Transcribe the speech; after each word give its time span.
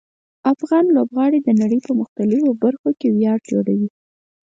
افغان 0.53 0.85
لوبغاړي 0.95 1.39
د 1.43 1.49
نړۍ 1.61 1.79
په 1.87 1.91
مختلفو 1.99 2.49
برخو 2.63 2.89
کې 2.99 3.07
ویاړ 3.15 3.37
جوړوي. 3.51 3.89